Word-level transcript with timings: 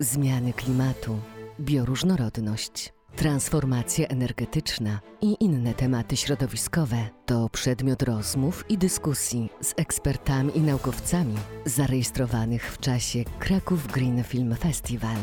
zmiany 0.00 0.52
klimatu, 0.52 1.18
bioróżnorodność, 1.60 2.92
transformacja 3.16 4.06
energetyczna 4.06 5.00
i 5.20 5.36
inne 5.40 5.74
tematy 5.74 6.16
środowiskowe 6.16 6.96
to 7.26 7.48
przedmiot 7.48 8.02
rozmów 8.02 8.64
i 8.68 8.78
dyskusji 8.78 9.50
z 9.60 9.74
ekspertami 9.76 10.58
i 10.58 10.60
naukowcami 10.60 11.34
zarejestrowanych 11.64 12.72
w 12.72 12.78
czasie 12.78 13.24
Kraków 13.38 13.86
Green 13.86 14.24
Film 14.24 14.56
Festival. 14.56 15.16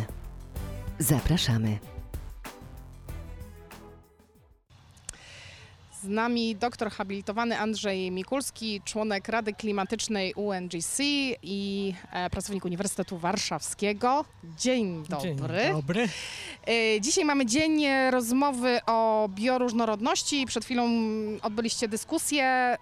Zapraszamy. 1.00 1.95
Z 6.06 6.08
nami 6.08 6.56
doktor 6.56 6.92
habilitowany 6.92 7.60
Andrzej 7.60 8.12
Mikulski, 8.12 8.82
członek 8.86 9.28
Rady 9.30 9.54
Klimatycznej 9.54 10.34
UNGC 10.34 11.00
i 11.44 11.94
e, 12.12 12.30
pracownik 12.30 12.66
Uniwersytetu 12.66 13.18
Warszawskiego. 13.18 14.26
Dzień 14.58 15.04
dobry. 15.10 15.30
Dzień 15.30 15.38
dobry. 15.76 16.08
E, 16.68 17.02
Dzisiaj 17.02 17.26
mamy 17.26 17.46
dzień 17.46 17.86
rozmowy 18.12 18.80
o 18.86 19.30
bioróżnorodności. 19.30 20.46
Przed 20.46 20.66
chwilą 20.66 20.88
odbyliście 21.42 21.88
dyskusję. 21.88 22.78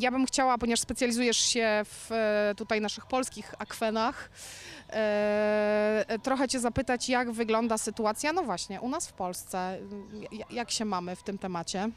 Ja 0.00 0.10
bym 0.10 0.26
chciała, 0.26 0.58
ponieważ 0.58 0.80
specjalizujesz 0.80 1.38
się 1.38 1.82
w 1.84 2.12
e, 2.12 2.54
tutaj 2.56 2.80
naszych 2.80 3.06
polskich 3.06 3.54
akwenach, 3.58 4.30
trochę 6.22 6.48
Cię 6.48 6.60
zapytać, 6.60 7.08
jak 7.08 7.30
wygląda 7.32 7.78
sytuacja, 7.78 8.32
no 8.32 8.42
właśnie, 8.42 8.80
u 8.80 8.88
nas 8.88 9.08
w 9.08 9.12
Polsce. 9.12 9.78
Jak 10.50 10.70
się 10.70 10.84
mamy 10.84 11.16
w 11.16 11.22
tym 11.22 11.38
temacie? 11.38 11.90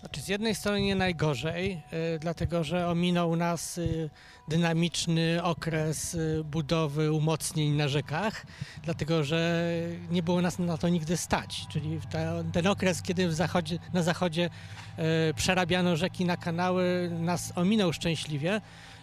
Znaczy 0.00 0.20
z 0.20 0.28
jednej 0.28 0.54
strony 0.54 0.80
nie 0.80 0.94
najgorzej, 0.94 1.82
y, 2.14 2.18
dlatego 2.18 2.64
że 2.64 2.88
ominął 2.88 3.36
nas 3.36 3.78
y, 3.78 4.10
dynamiczny 4.48 5.42
okres 5.42 6.14
y, 6.14 6.44
budowy 6.44 7.12
umocnień 7.12 7.72
na 7.72 7.88
rzekach, 7.88 8.46
dlatego 8.82 9.24
że 9.24 9.64
nie 10.10 10.22
było 10.22 10.40
nas 10.40 10.58
na 10.58 10.78
to 10.78 10.88
nigdy 10.88 11.16
stać. 11.16 11.66
Czyli 11.68 12.00
ten 12.52 12.66
okres, 12.66 13.02
kiedy 13.02 13.28
w 13.28 13.34
zachodzie, 13.34 13.78
na 13.92 14.02
zachodzie 14.02 14.50
przerabiano 15.36 15.96
rzeki 15.96 16.24
na 16.24 16.36
kanały, 16.36 17.10
nas 17.20 17.52
ominął 17.56 17.92
szczęśliwie. 17.92 18.60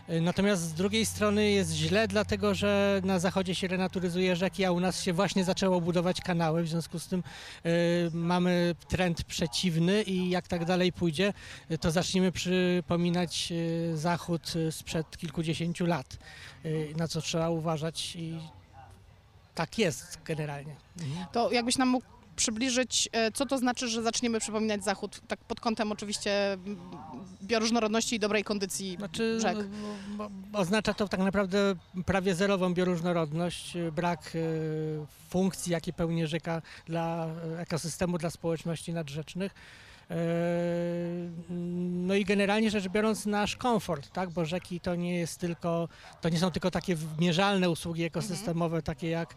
Y, 0.09 0.21
Natomiast 0.21 0.61
z 0.61 0.73
drugiej 0.73 1.05
strony 1.05 1.49
jest 1.51 1.71
źle, 1.71 2.07
dlatego 2.07 2.55
że 2.55 3.01
na 3.03 3.19
zachodzie 3.19 3.55
się 3.55 3.67
renaturyzuje 3.67 4.35
rzeki, 4.35 4.65
a 4.65 4.71
u 4.71 4.79
nas 4.79 5.03
się 5.03 5.13
właśnie 5.13 5.43
zaczęło 5.43 5.81
budować 5.81 6.21
kanały. 6.21 6.63
W 6.63 6.67
związku 6.67 6.99
z 6.99 7.07
tym 7.07 7.23
y, 7.65 7.71
mamy 8.13 8.75
trend 8.87 9.23
przeciwny 9.23 10.03
i 10.03 10.29
jak 10.29 10.47
tak 10.47 10.65
dalej 10.65 10.93
pójdzie, 10.93 11.33
y, 11.71 11.77
to 11.77 11.91
zaczniemy 11.91 12.31
przypominać 12.31 13.53
zachód 13.93 14.53
sprzed 14.71 15.17
kilkudziesięciu 15.17 15.85
lat, 15.85 16.17
y, 16.65 16.93
na 16.97 17.07
co 17.07 17.21
trzeba 17.21 17.49
uważać 17.49 18.15
i 18.15 18.39
tak 19.55 19.77
jest 19.77 20.17
generalnie. 20.25 20.75
To 21.31 21.51
jakbyś 21.51 21.77
nam 21.77 21.89
mógł 21.89 22.17
przybliżyć, 22.37 23.09
e, 23.11 23.31
co 23.31 23.45
to 23.45 23.57
znaczy, 23.57 23.87
że 23.87 24.03
zaczniemy 24.03 24.39
przypominać 24.39 24.83
Zachód, 24.83 25.21
tak 25.27 25.39
pod 25.39 25.59
kątem 25.59 25.91
oczywiście 25.91 26.57
bioróżnorodności 27.47 28.15
i 28.15 28.19
dobrej 28.19 28.43
kondycji 28.43 28.95
Znaczy, 28.97 29.39
rzek. 29.39 29.57
oznacza 30.53 30.93
to 30.93 31.07
tak 31.07 31.19
naprawdę 31.19 31.75
prawie 32.05 32.35
zerową 32.35 32.73
bioróżnorodność, 32.73 33.75
y, 33.75 33.91
brak 33.91 34.31
y, 34.35 34.99
funkcji, 35.29 35.71
jakie 35.71 35.93
pełni 35.93 36.27
rzeka 36.27 36.61
dla 36.85 37.27
y, 37.55 37.59
ekosystemu, 37.59 38.17
dla 38.17 38.29
społeczności 38.29 38.93
nadrzecznych. 38.93 39.53
No 42.07 42.13
i 42.15 42.25
generalnie 42.25 42.71
rzecz 42.71 42.87
biorąc 42.87 43.25
nasz 43.25 43.55
komfort, 43.55 44.11
tak? 44.11 44.29
bo 44.29 44.45
rzeki 44.45 44.79
to 44.79 44.95
nie 44.95 45.15
jest 45.15 45.39
tylko, 45.39 45.89
to 46.21 46.29
nie 46.29 46.39
są 46.39 46.51
tylko 46.51 46.71
takie 46.71 46.97
mierzalne 47.19 47.69
usługi 47.69 48.03
ekosystemowe, 48.03 48.81
takie 48.81 49.09
jak 49.09 49.35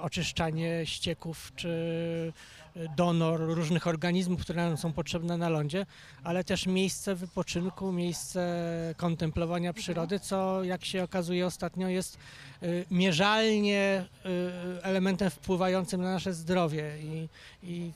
oczyszczanie 0.00 0.86
ścieków 0.86 1.52
czy 1.56 2.32
e, 2.76 2.96
donor 2.96 3.40
różnych 3.40 3.86
organizmów, 3.86 4.40
które 4.40 4.66
nam 4.68 4.76
są 4.76 4.92
potrzebne 4.92 5.36
na 5.36 5.48
lądzie, 5.48 5.86
ale 6.24 6.44
też 6.44 6.66
miejsce 6.66 7.14
wypoczynku, 7.14 7.92
miejsce 7.92 8.94
kontemplowania 8.96 9.72
przyrody, 9.72 10.20
co 10.20 10.64
jak 10.64 10.84
się 10.84 11.02
okazuje 11.02 11.46
ostatnio 11.46 11.88
jest 11.88 12.18
e, 12.62 12.66
mierzalnie 12.90 14.04
e, 14.24 14.84
elementem 14.84 15.30
wpływającym 15.30 16.02
na 16.02 16.12
nasze 16.12 16.32
zdrowie 16.32 16.98
i, 17.02 17.28
i 17.62 17.92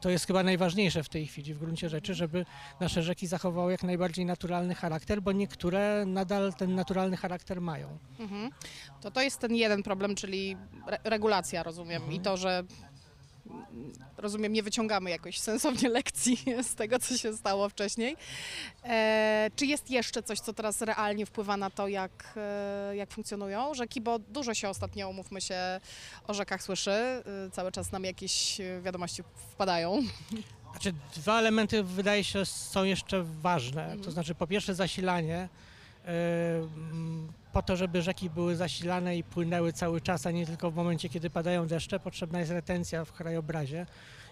to 0.00 0.10
jest 0.10 0.26
chyba 0.26 0.42
najważniejsze 0.42 1.02
w 1.02 1.08
tej 1.08 1.26
chwili 1.26 1.54
w 1.54 1.58
gruncie 1.58 1.88
rzeczy, 1.88 2.14
żeby 2.14 2.46
nasze 2.80 3.02
rzeki 3.02 3.26
zachowały 3.26 3.72
jak 3.72 3.82
najbardziej 3.82 4.26
naturalny 4.26 4.74
charakter, 4.74 5.22
bo 5.22 5.32
niektóre 5.32 6.06
nadal 6.06 6.54
ten 6.54 6.74
naturalny 6.74 7.16
charakter 7.16 7.60
mają. 7.60 7.98
Mhm. 8.18 8.50
To 9.00 9.10
to 9.10 9.22
jest 9.22 9.38
ten 9.38 9.54
jeden 9.54 9.82
problem, 9.82 10.14
czyli 10.14 10.56
re 10.86 10.98
regulacja, 11.04 11.62
rozumiem, 11.62 12.02
Mhm. 12.02 12.12
i 12.12 12.20
to, 12.20 12.36
że 12.36 12.62
rozumiem, 14.16 14.52
nie 14.52 14.62
wyciągamy 14.62 15.10
jakoś 15.10 15.38
sensownie 15.38 15.88
lekcji 15.98 16.44
z 16.62 16.74
tego, 16.74 16.98
co 16.98 17.16
się 17.18 17.36
stało 17.36 17.68
wcześniej. 17.68 18.16
E, 18.84 19.50
czy 19.56 19.66
jest 19.66 19.90
jeszcze 19.90 20.22
coś, 20.22 20.40
co 20.40 20.52
teraz 20.52 20.82
realnie 20.82 21.26
wpływa 21.26 21.56
na 21.56 21.70
to, 21.70 21.88
jak, 21.88 22.34
e, 22.36 22.96
jak 22.96 23.10
funkcjonują 23.10 23.74
rzeki? 23.74 24.00
Bo 24.00 24.18
dużo 24.18 24.54
się 24.54 24.68
ostatnio, 24.68 25.08
umówmy 25.08 25.40
się, 25.40 25.80
o 26.26 26.34
rzekach 26.34 26.62
słyszy. 26.62 26.90
E, 26.90 27.22
cały 27.52 27.72
czas 27.72 27.92
nam 27.92 28.04
jakieś 28.04 28.60
e, 28.60 28.80
wiadomości 28.80 29.22
wpadają. 29.52 30.02
Znaczy, 30.70 30.92
dwa 31.16 31.38
elementy 31.38 31.82
wydaje 31.82 32.24
się 32.24 32.44
są 32.44 32.84
jeszcze 32.84 33.22
ważne. 33.22 33.82
Mhm. 33.82 34.00
To 34.00 34.10
znaczy, 34.10 34.34
po 34.34 34.46
pierwsze 34.46 34.74
zasilanie. 34.74 35.48
Po 37.52 37.62
to, 37.62 37.76
żeby 37.76 38.02
rzeki 38.02 38.30
były 38.30 38.56
zasilane 38.56 39.16
i 39.16 39.24
płynęły 39.24 39.72
cały 39.72 40.00
czas, 40.00 40.26
a 40.26 40.30
nie 40.30 40.46
tylko 40.46 40.70
w 40.70 40.74
momencie, 40.74 41.08
kiedy 41.08 41.30
padają 41.30 41.66
deszcze, 41.66 42.00
potrzebna 42.00 42.38
jest 42.40 42.50
retencja 42.50 43.04
w 43.04 43.12
krajobrazie. 43.12 43.86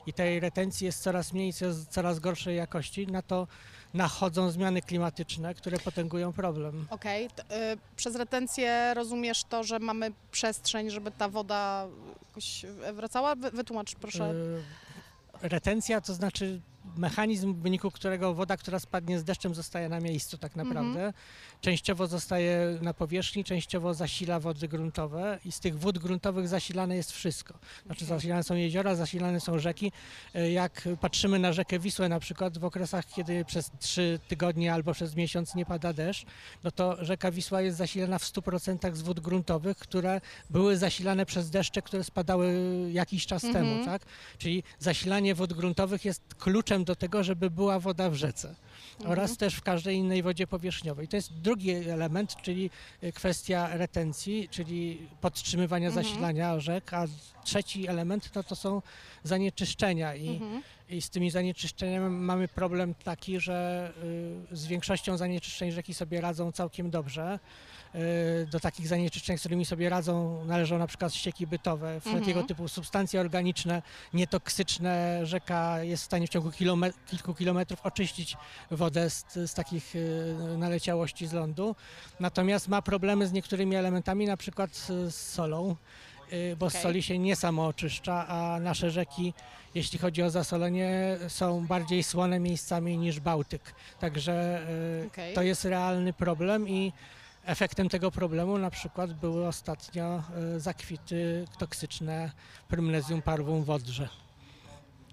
I 0.07 0.13
tej 0.13 0.41
retencji 0.41 0.85
jest 0.85 1.03
coraz 1.03 1.33
mniej, 1.33 1.53
co- 1.53 1.85
coraz 1.91 2.19
gorszej 2.19 2.57
jakości. 2.57 3.07
Na 3.07 3.23
to 3.23 3.47
nachodzą 3.95 4.51
zmiany 4.51 4.83
klimatyczne, 4.83 5.55
które 5.55 5.79
potęgują 5.79 6.33
problem. 6.33 6.87
Okej, 6.91 7.29
t- 7.31 7.45
e, 7.51 7.77
przez 7.97 8.17
retencję 8.17 8.95
rozumiesz 8.95 9.45
to, 9.45 9.65
że 9.65 9.79
mamy 9.79 10.13
przestrzeń, 10.31 10.91
żeby 10.91 11.11
ta 11.11 11.29
woda 11.29 11.87
jakoś 12.29 12.67
wracała? 12.95 13.35
Wy- 13.35 13.51
Wytłumacz 13.51 13.95
proszę. 13.95 14.35
Yy, 15.43 15.49
Retencja 15.49 16.01
to 16.01 16.15
znaczy 16.15 16.61
mechanizm, 16.99 17.55
w 17.55 17.59
wyniku 17.63 17.91
którego 17.91 18.35
woda, 18.35 18.57
która 18.57 18.79
spadnie 18.79 19.19
z 19.19 19.25
deszczem, 19.25 19.55
zostaje 19.55 19.89
na 19.89 20.01
miejscu 20.01 20.39
tak 20.39 20.57
naprawdę. 20.57 21.13
Częściowo 21.61 22.07
zostaje 22.07 22.79
na 22.83 22.95
powierzchni, 22.95 23.45
częściowo 23.45 23.95
zasila 23.95 24.41
wody 24.41 24.69
gruntowe 24.69 25.39
i 25.45 25.53
z 25.53 25.61
tych 25.61 25.79
wód 25.79 25.99
gruntowych 25.99 26.49
zasilane 26.49 26.97
jest 26.97 27.13
wszystko. 27.13 27.55
Znaczy 27.87 28.05
zasilane 28.05 28.43
są 28.43 28.55
jeziora, 28.55 28.95
zasilane 28.95 29.41
są 29.41 29.59
rzeki. 29.59 29.93
Yy, 30.35 30.51
Jak 30.51 30.89
patrzymy 31.01 31.39
na 31.39 31.53
rzekę 31.53 31.79
Wisłę 31.79 32.09
na 32.09 32.21
przykład 32.21 32.59
w 32.59 32.65
okresach, 32.65 33.05
kiedy 33.07 33.45
przez 33.45 33.71
trzy 33.81 34.21
tygodnie 34.29 34.73
albo 34.75 34.93
przez 34.93 35.15
miesiąc 35.17 35.55
nie 35.55 35.67
pada 35.67 35.93
deszcz, 35.93 36.27
no 36.65 36.71
to 36.71 37.05
rzeka 37.05 37.31
Wisła 37.31 37.61
jest 37.63 37.79
zasilana 37.79 38.19
w 38.19 38.23
100% 38.25 38.95
z 38.95 39.03
wód 39.03 39.21
gruntowych, 39.21 39.79
które 39.79 40.21
były 40.51 40.77
zasilane 40.77 41.27
przez 41.27 41.51
deszcze, 41.51 41.83
które 41.83 42.05
spadały 42.05 42.55
jakiś 42.93 43.27
czas 43.27 43.45
Mhm. 43.45 43.65
temu, 43.67 43.85
tak? 43.85 44.03
Czyli 44.39 44.63
zasilanie 44.79 45.35
wód 45.35 45.53
gruntowych 45.53 46.05
jest 46.05 46.23
kluczem 46.39 46.85
do 46.89 46.97
tego, 46.97 47.25
żeby 47.25 47.51
była 47.51 47.79
woda 47.79 48.11
w 48.11 48.15
rzece 48.15 48.55
oraz 49.05 49.37
też 49.37 49.55
w 49.55 49.63
każdej 49.63 49.97
innej 49.97 50.23
wodzie 50.23 50.47
powierzchniowej. 50.47 51.09
To 51.09 51.17
jest 51.17 51.33
drugi 51.41 51.71
element, 51.71 52.37
czyli 52.43 52.71
y, 53.05 53.13
kwestia 53.13 53.69
retencji, 53.77 54.49
czyli 54.51 55.09
podtrzymywania 55.21 55.89
Mhm. 55.89 56.05
zasilania 56.07 56.61
rzek, 56.61 56.95
a 56.95 57.05
trzeci 57.45 57.89
element 57.89 58.31
no 58.35 58.43
to 58.43 58.57
są 58.57 58.83
zanieczyszczenia 59.23 60.15
i, 60.15 60.29
Mhm. 60.29 60.63
i 60.89 61.03
z 61.03 61.11
tymi 61.11 61.31
zanieczyszczeniami 61.31 62.11
mamy 62.11 62.49
problem 62.49 62.95
taki, 62.95 63.41
że 63.41 63.93
y, 64.53 64.57
z 64.57 64.67
większością 64.67 65.17
zanieczyszczeń 65.17 65.73
rzeki 65.73 65.95
sobie 65.95 66.21
radzą 66.21 66.53
całkiem 66.53 66.91
dobrze. 66.91 67.39
Y, 67.95 68.47
Do 68.51 68.61
takich 68.61 68.89
zanieczyszczeń, 68.89 69.37
z 69.39 69.41
którymi 69.41 69.65
sobie 69.65 69.89
radzą, 69.89 70.45
należą 70.45 70.79
na 70.79 70.87
przykład 70.87 71.15
ścieki 71.15 71.47
bytowe, 71.47 72.01
wszelkiego 72.01 72.29
Mhm. 72.41 72.47
typu 72.47 72.69
substancje 72.69 73.21
organiczne, 73.21 73.83
nietoksyczne. 74.15 75.21
Rzeka 75.27 75.83
jest 75.83 76.03
w 76.03 76.07
stanie 76.07 76.27
w 76.27 76.31
ciągu 76.31 76.49
kilome- 76.51 76.93
kilku 77.07 77.35
kilometrów 77.35 77.81
oczyścić 77.87 78.37
wodę 78.71 79.11
z, 79.11 79.25
z 79.35 79.55
takich 79.55 79.97
y, 79.97 80.35
naleciałości 80.59 81.27
z 81.27 81.33
lądu. 81.33 81.77
Natomiast 82.21 82.69
ma 82.69 82.83
problemy 82.83 83.27
z 83.27 83.33
niektórymi 83.33 83.77
elementami, 83.77 84.27
na 84.27 84.37
przykład 84.37 84.71
z, 84.77 85.15
solą. 85.15 85.77
y, 86.33 86.57
Bo 86.59 86.71
z 86.71 86.73
Okej. 86.73 86.83
soli 86.83 87.03
się 87.03 87.19
nie 87.19 87.37
samo 87.37 87.67
oczyszcza, 87.67 88.29
a 88.29 88.61
nasze 88.61 88.91
rzeki, 88.91 89.35
jeśli 89.75 89.99
chodzi 89.99 90.23
o 90.23 90.31
zasolenie, 90.31 91.17
są 91.29 91.67
bardziej 91.67 92.03
słone 92.03 92.41
miejscami 92.41 92.99
niż 92.99 93.21
Bałtyk. 93.21 93.75
Także 94.01 94.63
y, 95.05 95.07
Okej. 95.07 95.35
to 95.35 95.43
jest 95.43 95.65
realny 95.65 96.13
problem 96.13 96.69
i 96.69 96.93
efektem 97.49 97.89
tego 97.89 98.11
problemu 98.11 98.59
na 98.59 98.71
przykład 98.71 99.13
były 99.13 99.47
ostatnio 99.47 100.23
y, 100.57 100.61
zakwity 100.61 101.45
toksyczne 101.59 102.31
Prymnesium 102.69 103.23
parvum 103.23 103.65
w 103.65 103.71
Odrze. 103.71 104.09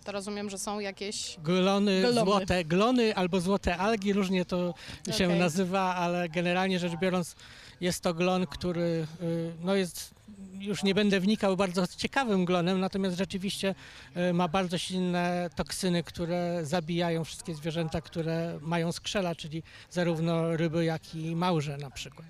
To 0.03 0.11
rozumiem, 0.11 0.49
że 0.49 0.57
są 0.57 0.79
jakieś. 0.79 1.37
Glony, 1.43 2.01
Glomy. 2.01 2.31
złote 2.31 2.65
glony 2.65 3.15
albo 3.15 3.41
złote 3.41 3.77
algi, 3.77 4.13
różnie 4.13 4.45
to 4.45 4.73
się 5.17 5.25
Okej. 5.25 5.39
nazywa, 5.39 5.95
ale 5.95 6.29
generalnie 6.29 6.79
rzecz 6.79 6.95
biorąc 6.95 7.35
jest 7.81 8.03
to 8.03 8.13
glon, 8.13 8.47
który 8.47 9.07
y, 9.21 9.53
no 9.63 9.75
jest 9.75 10.14
już 10.60 10.83
nie 10.83 10.95
będę 10.95 11.19
wnikał 11.19 11.57
bardzo 11.57 11.88
ciekawym 11.88 12.45
glonem, 12.45 12.80
natomiast 12.80 13.18
rzeczywiście 13.18 13.75
e, 14.16 14.33
ma 14.33 14.48
bardzo 14.48 14.77
silne 14.77 15.50
toksyny, 15.56 16.04
które 16.04 16.60
zabijają 16.63 17.24
wszystkie 17.24 17.56
zwierzęta, 17.56 18.01
które 18.01 18.60
mają 18.62 18.92
skrzela, 18.92 19.36
czyli 19.36 19.63
zarówno 19.89 20.57
ryby, 20.57 20.86
jak 20.86 21.16
i 21.16 21.36
małże 21.36 21.77
na 21.77 21.89
przykład. 21.89 22.27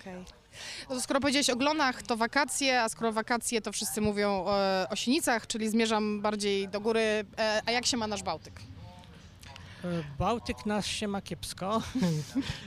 Okej. 0.00 0.24
No 0.90 1.00
skoro 1.00 1.20
powiedziałeś 1.20 1.50
o 1.50 1.56
glonach, 1.56 2.02
to 2.02 2.16
wakacje, 2.16 2.82
a 2.82 2.88
skoro 2.88 3.12
wakacje, 3.12 3.60
to 3.60 3.72
wszyscy 3.72 4.00
mówią 4.00 4.44
e, 4.48 4.86
o 4.90 4.96
sinicach, 4.96 5.46
czyli 5.46 5.68
zmierzam 5.68 6.20
bardziej 6.20 6.68
do 6.68 6.80
góry. 6.80 7.24
E, 7.38 7.62
a 7.66 7.70
jak 7.70 7.86
się 7.86 7.96
ma 7.96 8.06
nasz 8.06 8.22
Bałtyk? 8.22 8.60
Bałtyk 10.18 10.66
nas 10.66 10.86
się 10.86 11.08
ma 11.08 11.22
kiepsko 11.22 11.82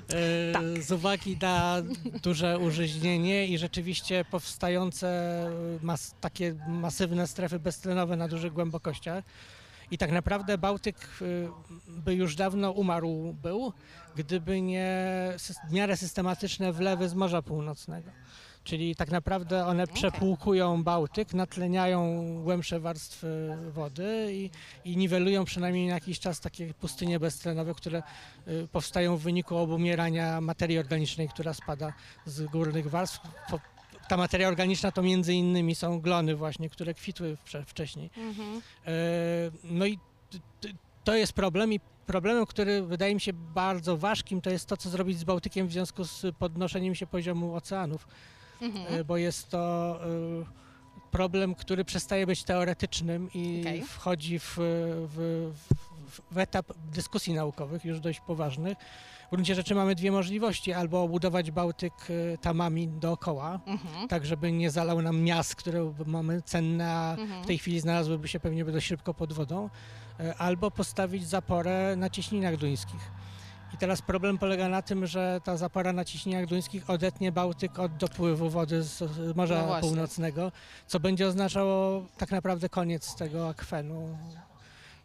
e, 0.09 0.53
Tak. 0.53 0.83
z 0.83 0.91
uwagi 0.91 1.37
na 1.41 1.81
duże 2.23 2.59
użyźnienie 2.59 3.47
i 3.47 3.57
rzeczywiście 3.57 4.25
powstające 4.31 5.09
mas, 5.81 6.15
takie 6.21 6.55
masywne 6.67 7.27
strefy 7.27 7.59
beztlenowe 7.59 8.15
na 8.15 8.27
dużych 8.27 8.53
głębokościach. 8.53 9.23
I 9.91 9.97
tak 9.97 10.11
naprawdę 10.11 10.57
Bałtyk 10.57 10.97
y, 11.21 11.49
by 11.87 12.15
już 12.15 12.35
dawno 12.35 12.71
umarł 12.71 13.35
był, 13.41 13.73
gdyby 14.15 14.61
nie 14.61 14.97
w 15.69 15.73
miarę 15.73 15.97
systematyczne 15.97 16.73
wlewy 16.73 17.09
z 17.09 17.13
Morza 17.13 17.41
Północnego. 17.41 18.11
Czyli 18.63 18.95
tak 18.95 19.11
naprawdę 19.11 19.65
one 19.65 19.87
przepłukują 19.87 20.83
Bałtyk, 20.83 21.33
natleniają 21.33 22.23
głębsze 22.43 22.79
warstwy 22.79 23.57
wody 23.71 24.27
i, 24.31 24.49
i 24.85 24.97
niwelują 24.97 25.45
przynajmniej 25.45 25.87
na 25.87 25.93
jakiś 25.93 26.19
czas 26.19 26.39
takie 26.39 26.73
pustynie 26.73 27.19
beztlenowe, 27.19 27.73
które 27.73 28.03
y, 28.47 28.67
powstają 28.71 29.17
w 29.17 29.21
wyniku 29.21 29.57
obumierania 29.57 30.41
materii 30.41 30.77
organicznej, 30.79 31.29
która 31.29 31.53
spada 31.53 31.93
z 32.25 32.45
górnych 32.45 32.89
warstw. 32.89 33.19
Ta 34.07 34.17
materia 34.17 34.47
organiczna 34.47 34.91
to 34.91 35.01
między 35.01 35.33
innymi 35.33 35.75
są 35.75 36.01
glony 36.01 36.35
właśnie, 36.35 36.69
które 36.69 36.93
kwitły 36.93 37.37
wcze- 37.45 37.65
wcześniej. 37.65 38.09
E, 38.87 38.91
No 39.63 39.85
i 39.85 39.99
to 41.03 41.15
jest 41.15 41.33
problem 41.33 41.73
i 41.73 41.79
problemem, 42.07 42.45
który 42.45 42.81
wydaje 42.81 43.13
mi 43.15 43.21
się 43.21 43.33
bardzo 43.33 43.97
ważkim, 43.97 44.41
to 44.41 44.49
jest 44.49 44.65
to, 44.65 44.77
co 44.77 44.89
zrobić 44.89 45.19
z 45.19 45.23
Bałtykiem 45.23 45.67
w 45.67 45.71
związku 45.71 46.03
z 46.03 46.25
podnoszeniem 46.39 46.95
się 46.95 47.07
poziomu 47.07 47.55
oceanów, 47.55 48.07
Mhm. 48.61 48.93
e, 48.99 49.03
bo 49.03 49.17
jest 49.17 49.49
to 49.49 49.59
e, 50.03 51.09
problem, 51.11 51.55
który 51.55 51.85
przestaje 51.85 52.27
być 52.27 52.43
teoretycznym 52.43 53.29
i 53.33 53.61
Okej. 53.61 53.81
wchodzi 53.81 54.39
w, 54.39 54.53
w, 54.57 55.51
w, 56.09 56.21
w 56.31 56.37
etap 56.37 56.65
dyskusji 56.93 57.33
naukowych 57.33 57.85
już 57.85 57.99
dość 57.99 58.19
poważnych. 58.19 58.77
W 59.27 59.31
gruncie 59.31 59.55
rzeczy 59.55 59.75
mamy 59.75 59.95
dwie 59.95 60.11
możliwości, 60.11 60.73
albo 60.73 61.03
obudować 61.03 61.51
Bałtyk 61.51 61.93
e, 62.33 62.37
tamami 62.37 62.87
dookoła, 62.87 63.59
Mhm. 63.65 64.07
tak 64.07 64.25
żeby 64.25 64.51
nie 64.51 64.71
zalał 64.71 65.01
nam 65.01 65.21
miast, 65.21 65.55
które 65.55 65.93
mamy 66.05 66.41
cenne, 66.41 66.91
a 66.91 67.15
Mhm. 67.17 67.43
w 67.43 67.47
tej 67.47 67.57
chwili 67.57 67.79
znalazłyby 67.79 68.27
się 68.27 68.39
pewnie 68.39 68.65
dość 68.65 68.87
szybko 68.87 69.13
pod 69.13 69.33
wodą, 69.33 69.69
albo 70.37 70.71
postawić 70.71 71.27
zaporę 71.27 71.95
na 71.95 72.09
cieśninach 72.09 72.57
duńskich. 72.57 73.11
I 73.73 73.77
teraz 73.77 74.01
problem 74.01 74.37
polega 74.37 74.69
na 74.69 74.81
tym, 74.81 75.07
że 75.07 75.41
ta 75.43 75.57
zapora 75.57 75.93
na 75.93 76.05
cieśninach 76.05 76.45
duńskich 76.45 76.89
odetnie 76.89 77.31
Bałtyk 77.31 77.79
od 77.79 77.97
dopływu 77.97 78.49
wody 78.49 78.83
z 78.83 79.03
Morza 79.35 79.65
No. 79.67 79.79
Północnego, 79.81 80.51
co 80.87 80.99
będzie 80.99 81.27
oznaczało 81.27 82.05
tak 82.17 82.31
naprawdę 82.31 82.69
koniec 82.69 83.15
tego 83.15 83.49
akwenu. 83.49 84.17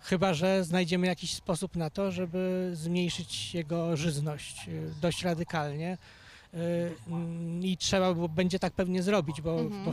Chyba, 0.01 0.35
że 0.35 0.65
znajdziemy 0.65 1.07
jakiś 1.07 1.35
sposób 1.35 1.77
na 1.77 1.91
to, 1.91 2.11
żeby 2.13 2.71
zmniejszyć 2.75 3.55
jego 3.55 3.97
żyzność 3.97 4.69
e, 4.69 5.01
dość 5.01 5.23
radykalnie. 5.25 5.99
Mm, 7.07 7.63
I 7.65 7.77
trzeba 7.77 8.15
będzie 8.15 8.59
tak 8.59 8.73
pewnie 8.73 9.03
zrobić, 9.03 9.41
bo, 9.41 9.61
Mhm. 9.61 9.85
bo 9.85 9.91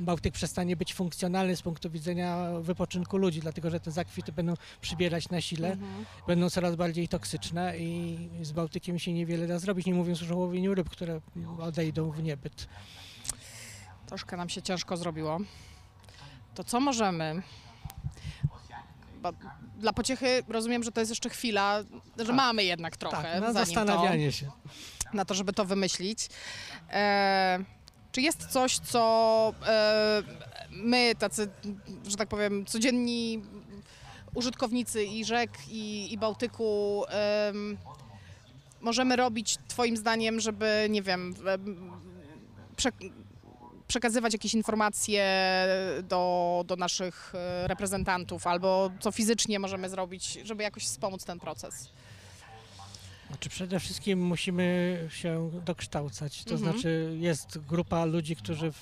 Bałtyk 0.00 0.34
przestanie 0.34 0.76
być 0.76 0.94
funkcjonalny 0.94 1.56
z 1.56 1.62
punktu 1.62 1.90
widzenia 1.90 2.50
wypoczynku 2.60 3.16
ludzi, 3.16 3.40
dlatego 3.40 3.70
że 3.70 3.80
te 3.80 3.90
zakwity 3.90 4.32
będą 4.32 4.54
przybierać 4.80 5.28
na 5.28 5.40
sile, 5.40 5.72
Mhm. 5.72 6.04
będą 6.26 6.50
coraz 6.50 6.76
bardziej 6.76 7.08
toksyczne 7.08 7.78
i 7.78 8.18
z 8.42 8.52
Bałtykiem 8.52 8.98
się 8.98 9.12
niewiele 9.12 9.46
da 9.46 9.58
zrobić, 9.58 9.86
nie 9.86 9.94
mówiąc 9.94 10.20
już 10.20 10.30
o 10.30 10.36
łowieniu 10.36 10.74
ryb, 10.74 10.90
które 10.90 11.20
odejdą 11.60 12.10
w 12.10 12.22
niebyt. 12.22 12.68
Troszkę 14.06 14.36
nam 14.36 14.48
się 14.48 14.62
ciężko 14.62 14.96
zrobiło. 14.96 15.38
To 16.54 16.64
co 16.64 16.80
możemy? 16.80 17.42
Bo 19.22 19.32
dla 19.78 19.92
pociechy 19.92 20.42
rozumiem, 20.48 20.82
że 20.82 20.92
to 20.92 21.00
jest 21.00 21.10
jeszcze 21.10 21.30
chwila, 21.30 21.82
że 22.18 22.26
Tak. 22.26 22.36
mamy 22.36 22.64
jednak 22.64 22.96
trochę 22.96 23.16
tak, 23.16 23.40
na 23.40 23.52
zanim 23.52 23.54
to, 23.54 23.64
zastanawianie 23.64 24.32
się. 24.32 24.50
na 25.14 25.24
to, 25.24 25.34
żeby 25.34 25.52
to 25.52 25.64
wymyślić. 25.64 26.28
E, 26.90 27.58
czy 28.12 28.20
jest 28.20 28.46
coś, 28.46 28.78
co 28.78 29.54
e, 29.66 30.22
my, 30.70 31.14
tacy, 31.18 31.48
że 32.08 32.16
tak 32.16 32.28
powiem, 32.28 32.66
codzienni 32.66 33.42
użytkownicy 34.34 35.04
i 35.04 35.24
rzek, 35.24 35.50
i, 35.70 36.12
i 36.12 36.18
Bałtyku, 36.18 37.04
em, 37.08 37.78
możemy 38.80 39.16
robić 39.16 39.58
Twoim 39.68 39.96
zdaniem, 39.96 40.40
żeby, 40.40 40.86
nie 40.90 41.02
wiem, 41.02 41.34
em, 41.46 41.90
prze, 42.76 42.90
przekazywać 43.86 44.32
jakieś 44.32 44.54
informacje 44.54 45.24
do, 46.02 46.64
do 46.66 46.76
naszych 46.76 47.32
e, 47.34 47.68
reprezentantów, 47.68 48.46
albo 48.46 48.90
co 49.00 49.10
fizycznie 49.10 49.58
możemy 49.58 49.88
zrobić, 49.88 50.38
żeby 50.44 50.62
jakoś 50.62 50.84
wspomóc 50.84 51.24
ten 51.24 51.40
proces? 51.40 51.88
Znaczy 53.30 53.48
przede 53.50 53.80
wszystkim 53.80 54.20
musimy 54.26 54.98
się 55.10 55.50
dokształcać. 55.66 56.44
To 56.44 56.54
Mhm. 56.54 56.72
znaczy 56.72 57.16
jest 57.20 57.58
grupa 57.58 58.04
ludzi, 58.04 58.36
którzy 58.36 58.72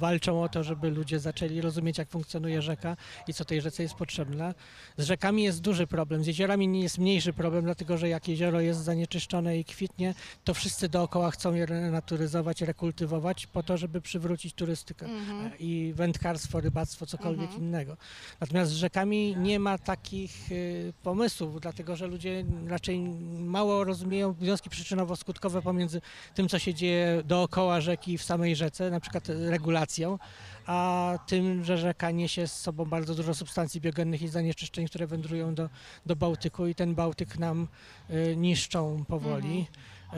walczą 0.00 0.42
o 0.42 0.48
to, 0.48 0.64
żeby 0.64 0.90
ludzie 0.90 1.20
zaczęli 1.20 1.60
rozumieć, 1.60 1.98
jak 1.98 2.08
funkcjonuje 2.08 2.62
rzeka 2.62 2.96
i 3.28 3.34
co 3.34 3.44
tej 3.44 3.60
rzece 3.60 3.82
jest 3.82 3.94
potrzebne. 3.94 4.54
Z 4.96 5.04
rzekami 5.04 5.42
jest 5.42 5.60
duży 5.60 5.86
problem, 5.86 6.24
z 6.24 6.26
jeziorami 6.26 6.82
jest 6.82 6.98
mniejszy 6.98 7.32
problem, 7.32 7.64
dlatego 7.64 7.98
że 7.98 8.08
jak 8.08 8.28
jezioro 8.28 8.60
jest 8.60 8.80
zanieczyszczone 8.80 9.58
i 9.58 9.64
kwitnie, 9.64 10.14
to 10.44 10.54
wszyscy 10.54 10.88
dookoła 10.88 11.30
chcą 11.30 11.54
je 11.54 11.66
renaturyzować, 11.66 12.62
rekultywować 12.62 13.46
po 13.46 13.62
to, 13.62 13.76
żeby 13.76 14.00
przywrócić 14.00 14.54
turystykę 14.54 15.06
Mhm. 15.06 15.50
i 15.58 15.92
wędkarstwo, 15.96 16.60
rybactwo, 16.60 17.06
cokolwiek 17.06 17.44
Mhm. 17.50 17.62
innego. 17.62 17.96
Natomiast 18.40 18.70
z 18.70 18.74
rzekami 18.74 19.36
nie 19.36 19.58
ma 19.58 19.78
takich 19.78 20.52
y, 20.52 20.92
pomysłów, 21.02 21.60
dlatego 21.60 21.96
że 21.96 22.06
ludzie 22.06 22.44
raczej 22.68 22.98
mało 23.38 23.84
rozumieją 23.90 24.34
związki 24.40 24.70
przyczynowo-skutkowe 24.70 25.62
pomiędzy 25.62 26.00
tym, 26.34 26.48
co 26.48 26.58
się 26.58 26.74
dzieje 26.74 27.22
dookoła 27.24 27.80
rzeki 27.80 28.18
w 28.18 28.22
samej 28.22 28.56
rzece, 28.56 28.90
na 28.90 29.00
przykład 29.00 29.28
regulacją, 29.28 30.18
a 30.66 31.18
tym, 31.26 31.64
że 31.64 31.78
rzeka 31.78 32.10
niesie 32.10 32.46
z 32.46 32.60
sobą 32.60 32.84
bardzo 32.84 33.14
dużo 33.14 33.34
substancji 33.34 33.80
biogennych 33.80 34.22
i 34.22 34.28
zanieczyszczeń, 34.28 34.86
które 34.86 35.06
wędrują 35.06 35.54
do, 35.54 35.68
do 36.06 36.16
Bałtyku 36.16 36.66
i 36.66 36.74
ten 36.74 36.94
Bałtyk 36.94 37.38
nam 37.38 37.68
y, 38.10 38.36
niszczą 38.36 39.04
powoli. 39.08 39.66
Y, 40.12 40.16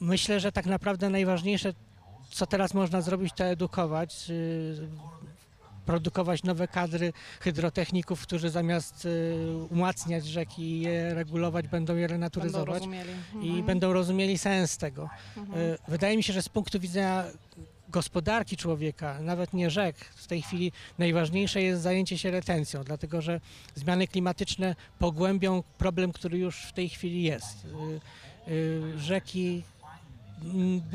myślę, 0.00 0.40
że 0.40 0.52
tak 0.52 0.66
naprawdę 0.66 1.10
najważniejsze 1.10 1.72
co 2.30 2.46
teraz 2.46 2.74
można 2.74 3.00
zrobić, 3.00 3.32
to 3.36 3.44
edukować, 3.44 4.26
y, 4.30 4.88
produkować 5.86 6.42
nowe 6.42 6.68
kadry 6.68 7.12
hydrotechników, 7.40 8.22
którzy 8.22 8.50
zamiast 8.50 9.04
y, 9.04 9.34
umacniać 9.70 10.26
rzeki 10.26 10.62
i 10.62 10.80
je 10.80 11.14
regulować, 11.14 11.68
będą 11.68 11.96
je 11.96 12.00
Będą 12.00 12.12
renaturyzować 12.14 12.74
rozumieli. 12.74 13.10
i 13.32 13.36
Mhm. 13.48 13.66
będą 13.66 13.92
rozumieli 13.92 14.38
sens 14.38 14.76
tego. 14.76 15.08
Mhm. 15.36 15.58
Y, 15.60 15.78
Wydaje 15.88 16.16
mi 16.16 16.22
się, 16.22 16.32
że 16.32 16.42
z 16.42 16.48
punktu 16.48 16.80
widzenia 16.80 17.24
gospodarki 17.88 18.56
człowieka, 18.56 19.20
nawet 19.20 19.52
nie 19.52 19.70
rzek, 19.70 19.96
w 19.96 20.26
tej 20.26 20.42
chwili 20.42 20.72
najważniejsze 20.98 21.62
jest 21.62 21.82
zajęcie 21.82 22.18
się 22.18 22.30
retencją, 22.30 22.84
dlatego 22.84 23.22
że 23.22 23.40
zmiany 23.74 24.08
klimatyczne 24.08 24.76
pogłębią 24.98 25.62
problem, 25.78 26.12
który 26.12 26.38
już 26.38 26.56
w 26.62 26.72
tej 26.72 26.88
chwili 26.88 27.22
jest. 27.22 27.66
Y, 28.48 28.98
Rzeki 28.98 29.62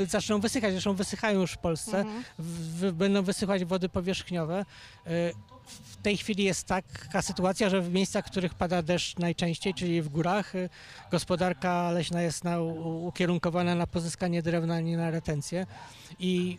zaczną 0.10 0.40
wysychać, 0.40 0.72
zresztą 0.72 0.94
wysychają 0.94 1.42
już 1.42 1.52
w 1.52 1.58
Polsce, 1.58 1.98
Mhm. 2.00 2.24
w, 2.40 2.92
będą 2.92 3.22
wysychać 3.24 3.66
wody 3.66 3.90
powierzchniowe. 3.90 4.66
Y, 5.08 5.34
W 5.68 5.98
tej 6.04 6.18
chwili 6.18 6.44
jest 6.44 6.68
taka 6.68 7.22
sytuacja, 7.22 7.70
że 7.70 7.82
w 7.82 7.94
miejscach, 7.94 8.26
w 8.28 8.32
których 8.32 8.54
pada 8.54 8.82
deszcz 8.82 9.18
najczęściej, 9.18 9.74
czyli 9.74 10.02
w 10.02 10.10
górach, 10.10 10.56
y, 10.56 10.70
gospodarka 11.12 11.92
leśna 11.92 12.22
jest 12.22 12.44
na, 12.44 12.60
u- 12.60 13.08
ukierunkowana 13.08 13.76
na 13.76 13.88
pozyskanie 13.88 14.42
drewna, 14.42 14.80
nie 14.80 14.98
na 14.98 15.12
retencję. 15.12 15.66
I 16.20 16.58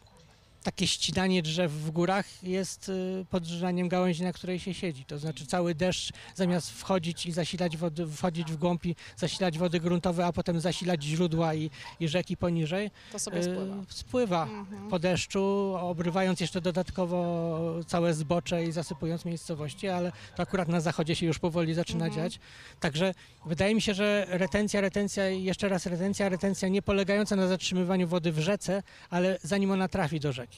takie 0.62 0.86
ścinanie 0.86 1.42
drzew 1.42 1.72
w 1.72 1.90
górach 1.90 2.42
jest 2.42 2.88
y, 2.88 3.24
podrzynaniem 3.30 3.88
gałęzi, 3.88 4.22
na 4.22 4.32
której 4.32 4.58
się 4.60 4.74
siedzi. 4.74 5.04
To 5.04 5.18
znaczy 5.18 5.46
cały 5.46 5.74
deszcz 5.74 6.12
zamiast 6.34 6.70
wchodzić 6.70 7.26
i 7.26 7.32
zasilać 7.32 7.76
wody, 7.76 8.06
wchodzić 8.06 8.52
w 8.52 8.56
głąb 8.56 8.84
i 8.86 8.96
zasilać 9.16 9.58
wody 9.58 9.80
gruntowe, 9.80 10.26
a 10.26 10.32
potem 10.32 10.60
zasilać 10.60 11.02
źródła 11.04 11.54
i, 11.54 11.70
i 12.00 12.08
rzeki 12.08 12.36
poniżej, 12.36 12.90
To 13.12 13.18
sobie 13.18 13.38
y, 13.38 13.42
spływa. 13.42 13.76
spływa 13.88 14.42
Mhm. 14.42 14.88
po 14.90 14.98
deszczu, 14.98 15.74
obrywając 15.80 16.40
jeszcze 16.40 16.60
dodatkowo 16.60 17.58
całe 17.86 18.14
zbocze 18.14 18.64
i 18.64 18.72
zasypując 18.72 19.24
miejscowości, 19.24 19.88
ale 19.88 20.12
to 20.36 20.42
akurat 20.42 20.68
na 20.68 20.80
zachodzie 20.80 21.14
się 21.16 21.26
już 21.26 21.38
powoli 21.38 21.74
zaczyna 21.74 22.06
Mhm. 22.06 22.22
dziać. 22.24 22.40
Także 22.80 23.14
wydaje 23.46 23.74
mi 23.74 23.82
się, 23.82 23.94
że 23.94 24.26
retencja, 24.28 24.80
retencja 24.80 25.30
i 25.30 25.42
jeszcze 25.44 25.68
raz 25.68 25.86
retencja, 25.86 26.28
retencja 26.28 26.68
nie 26.68 26.82
polegająca 26.82 27.36
na 27.36 27.46
zatrzymywaniu 27.48 28.08
wody 28.08 28.32
w 28.32 28.38
rzece, 28.38 28.82
ale 29.10 29.38
zanim 29.42 29.70
ona 29.70 29.88
trafi 29.88 30.20
do 30.20 30.32
rzeki. 30.32 30.51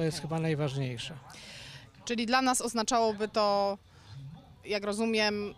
To 0.00 0.04
jest 0.04 0.20
chyba 0.20 0.40
najważniejsze. 0.40 1.14
Czyli 2.04 2.26
dla 2.26 2.42
nas 2.42 2.60
oznaczałoby 2.60 3.28
to, 3.28 3.78
jak 4.64 4.84
rozumiem, 4.84 5.54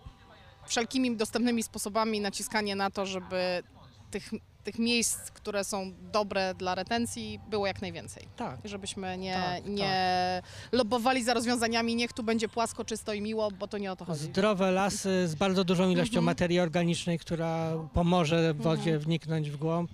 wszelkimi 0.67 1.17
dostępnymi 1.17 1.63
sposobami 1.63 2.21
naciskanie 2.21 2.77
na 2.77 2.91
to, 2.91 3.07
żeby 3.07 3.63
tych, 4.11 4.31
tych 4.65 4.79
miejsc, 4.79 5.31
które 5.31 5.65
są 5.65 5.93
dobre 6.13 6.55
dla 6.55 6.75
retencji, 6.75 7.41
było 7.51 7.67
jak 7.67 7.83
najwięcej. 7.83 8.29
Tak. 8.37 8.59
Żebyśmy 8.65 9.19
nie, 9.19 9.35
Tak, 9.35 9.67
nie 9.67 10.43
lobowali 10.73 11.25
za 11.25 11.35
rozwiązaniami, 11.35 11.97
niech 11.97 12.13
tu 12.13 12.23
będzie 12.23 12.49
płasko, 12.49 12.85
czysto 12.85 13.13
i 13.13 13.21
miło, 13.21 13.51
bo 13.51 13.69
to 13.69 13.79
nie 13.79 13.93
o 13.93 13.97
to 13.97 14.05
chodzi. 14.05 14.21
Zdrowe 14.21 14.71
lasy 14.71 15.29
z 15.29 15.35
bardzo 15.35 15.65
dużą 15.65 15.91
ilością 15.91 16.19
Mhm. 16.19 16.25
materii 16.25 16.61
organicznej, 16.61 17.19
która 17.19 17.73
pomoże 17.95 18.55
wodzie 18.55 18.99
wniknąć 18.99 19.51
w 19.51 19.57
głąb. 19.57 19.91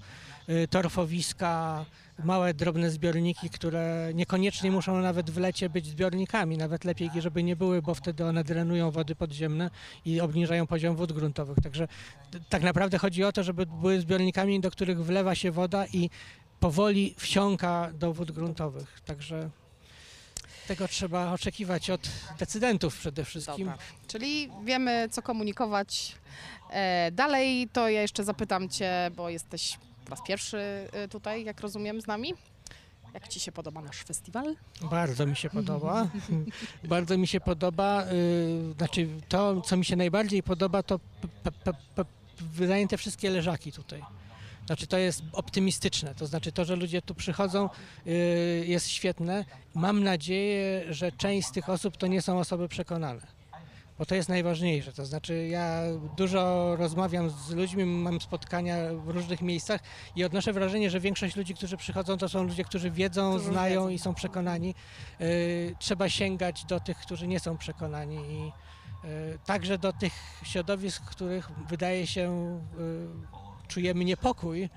Y, 0.48 0.68
Torfowiska, 0.68 1.84
małe, 2.24 2.54
drobne 2.54 2.90
zbiorniki, 2.90 3.50
które 3.50 4.10
niekoniecznie 4.14 4.70
muszą 4.70 5.00
nawet 5.00 5.30
w 5.30 5.38
lecie 5.38 5.70
być 5.70 5.86
zbiornikami. 5.86 6.56
Nawet 6.56 6.84
lepiej, 6.84 7.10
żeby 7.18 7.42
nie 7.42 7.56
były, 7.56 7.82
bo 7.82 7.94
wtedy 7.94 8.24
one 8.24 8.44
drenują 8.44 8.90
wody 8.90 9.14
podziemne 9.14 9.70
i 10.04 10.20
obniżają 10.20 10.66
poziom 10.66 10.96
wód 10.96 11.12
gruntowych. 11.12 11.58
Także 11.62 11.88
tak 12.48 12.62
naprawdę 12.62 12.98
chodzi 12.98 13.24
o 13.24 13.32
to, 13.32 13.42
żeby 13.42 13.66
były 13.66 14.00
zbiornikami, 14.00 14.60
do 14.60 14.70
których 14.70 15.04
wlewa 15.04 15.34
się 15.34 15.50
woda 15.50 15.86
i 15.86 16.10
powoli 16.60 17.14
wsiąka 17.18 17.90
do 17.94 18.12
wód 18.12 18.32
gruntowych. 18.32 19.00
Także 19.04 19.50
tego 20.68 20.88
trzeba 20.88 21.32
oczekiwać 21.32 21.90
od 21.90 22.08
decydentów 22.38 22.98
przede 22.98 23.24
wszystkim. 23.24 23.66
Dobra. 23.66 23.78
Czyli 24.06 24.50
wiemy, 24.64 25.08
co 25.10 25.22
komunikować 25.22 26.16
e, 26.70 27.10
dalej. 27.12 27.68
To 27.72 27.88
ja 27.88 28.02
jeszcze 28.02 28.24
zapytam 28.24 28.68
Cię, 28.68 29.10
bo 29.16 29.28
jesteś 29.28 29.78
po 30.08 30.14
raz 30.14 30.26
pierwszy 30.26 30.58
e, 30.92 31.08
tutaj, 31.08 31.44
jak 31.44 31.60
rozumiem, 31.60 32.00
z 32.00 32.06
nami. 32.06 32.34
Jak 33.14 33.28
Ci 33.28 33.40
się 33.40 33.52
podoba 33.52 33.80
nasz 33.82 33.96
festiwal? 33.96 34.54
Bardzo 34.90 35.26
mi 35.26 35.36
się 35.36 35.50
podoba. 35.50 36.08
Bardzo 36.84 37.18
mi 37.18 37.26
się 37.26 37.40
podoba. 37.40 38.04
y, 38.12 38.74
Znaczy, 38.78 39.08
to, 39.28 39.60
co 39.60 39.76
mi 39.76 39.84
się 39.84 39.96
najbardziej 39.96 40.42
podoba, 40.42 40.82
to 40.82 41.00
wydaje 42.40 42.88
te 42.88 42.96
wszystkie 42.96 43.30
leżaki 43.30 43.72
tutaj. 43.72 44.02
Znaczy, 44.66 44.86
to 44.86 44.98
jest 44.98 45.22
optymistyczne. 45.32 46.14
To 46.14 46.26
znaczy, 46.26 46.52
to, 46.52 46.64
że 46.64 46.76
ludzie 46.76 47.02
tu 47.02 47.14
przychodzą, 47.14 47.68
y, 48.06 48.64
jest 48.66 48.88
świetne. 48.88 49.44
Mam 49.74 50.02
nadzieję, 50.04 50.94
że 50.94 51.12
część 51.12 51.48
z 51.48 51.52
tych 51.52 51.68
osób 51.68 51.96
to 51.96 52.06
nie 52.06 52.22
są 52.22 52.38
osoby 52.38 52.68
przekonane. 52.68 53.37
Bo 53.98 54.06
to 54.06 54.14
jest 54.14 54.28
najważniejsze. 54.28 54.92
To 54.92 55.06
znaczy, 55.06 55.48
ja 55.48 55.82
dużo 56.16 56.76
rozmawiam 56.76 57.30
z 57.30 57.50
ludźmi, 57.50 57.84
mam 57.84 58.20
spotkania 58.20 58.76
w 59.04 59.08
różnych 59.08 59.42
miejscach 59.42 59.80
i 60.16 60.24
odnoszę 60.24 60.52
wrażenie, 60.52 60.90
że 60.90 61.00
większość 61.00 61.36
ludzi, 61.36 61.54
którzy 61.54 61.76
przychodzą, 61.76 62.18
to 62.18 62.28
są 62.28 62.42
ludzie, 62.42 62.64
którzy 62.64 62.90
wiedzą, 62.90 63.30
Którzy 63.30 63.50
znają 63.50 63.80
wiedzą. 63.80 63.88
i 63.88 63.98
są 63.98 64.14
przekonani. 64.14 64.74
Y, 65.20 65.74
trzeba 65.78 66.08
sięgać 66.08 66.64
do 66.64 66.80
tych, 66.80 66.98
którzy 66.98 67.28
nie 67.28 67.40
są 67.40 67.56
przekonani 67.58 68.16
i 68.16 68.52
y, 69.08 69.38
także 69.44 69.78
do 69.78 69.92
tych 69.92 70.12
środowisk, 70.42 71.04
których 71.04 71.50
wydaje 71.68 72.06
się 72.06 72.58
y, 73.64 73.68
czujemy 73.68 74.04
niepokój. 74.04 74.68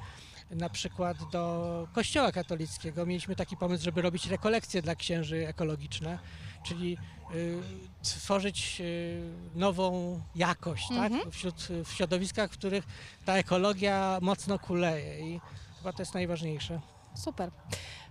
Na 0.51 0.69
przykład 0.69 1.17
do 1.31 1.87
Kościoła 1.93 2.31
katolickiego 2.31 3.05
mieliśmy 3.05 3.35
taki 3.35 3.57
pomysł, 3.57 3.83
żeby 3.83 4.01
robić 4.01 4.27
rekolekcje 4.27 4.81
dla 4.81 4.95
księży 4.95 5.47
ekologiczne, 5.47 6.19
czyli 6.65 6.97
y, 7.35 7.57
tworzyć 8.03 8.77
y, 8.81 9.21
nową 9.55 10.21
jakość 10.35 10.91
Mhm. 10.91 11.19
tak? 11.21 11.31
Wśród, 11.33 11.67
w 11.85 11.91
środowiskach, 11.93 12.49
w 12.49 12.53
których 12.53 12.83
ta 13.25 13.33
ekologia 13.37 14.19
mocno 14.21 14.59
kuleje 14.59 15.19
i 15.35 15.41
chyba 15.77 15.93
to 15.93 16.01
jest 16.01 16.13
najważniejsze. 16.13 16.81
Super. 17.15 17.51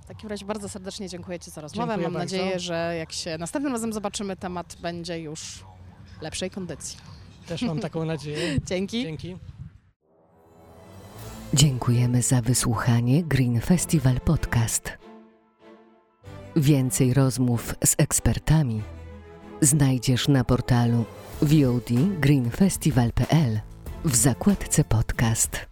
W 0.03 0.07
takim 0.07 0.29
razie 0.31 0.47
bardzo 0.47 0.69
serdecznie 0.69 1.09
dziękuję 1.09 1.39
Ci 1.41 1.51
za 1.51 1.61
rozmowę. 1.61 1.87
Dziękuję 1.93 2.09
Mam 2.09 2.13
bardzo. 2.21 2.37
nadzieję, 2.37 2.61
że 2.61 2.95
jak 2.99 3.13
się 3.13 3.39
następnym 3.39 3.73
razem 3.73 3.93
zobaczymy, 3.93 4.37
temat 4.37 4.77
będzie 4.81 5.21
już 5.21 5.65
lepszej 6.21 6.51
kondycji. 6.51 6.99
Też 7.47 7.63
mam 7.63 7.79
taką 7.81 8.05
nadzieję. 8.05 8.59
Dzięki. 8.71 9.03
Dzięki. 9.03 9.37
Dziękujemy 11.55 12.23
za 12.23 12.43
wysłuchanie 12.43 13.23
Green 13.23 13.61
Festival 13.61 14.21
Podcast. 14.21 14.99
Więcej 16.57 17.15
rozmów 17.15 17.75
z 17.85 17.95
ekspertami 17.99 18.83
znajdziesz 19.61 20.29
na 20.29 20.45
portalu 20.45 21.05
VODgreenfestival.pl 21.43 23.61
w 24.05 24.17
zakładce 24.17 24.85
podcast. 24.85 25.70